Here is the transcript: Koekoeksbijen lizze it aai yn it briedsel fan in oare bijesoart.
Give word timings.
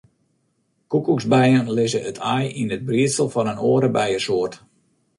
Koekoeksbijen 0.93 1.67
lizze 1.77 1.99
it 2.13 2.19
aai 2.33 2.45
yn 2.61 2.73
it 2.75 2.87
briedsel 2.89 3.29
fan 3.33 3.51
in 3.53 3.63
oare 3.69 3.89
bijesoart. 3.97 4.53